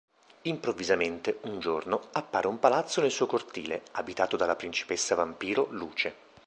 [0.47, 6.15] Improvvisamente, un giorno, appare un palazzo nel suo cortile, abitato dalla principessa vampiro Luce.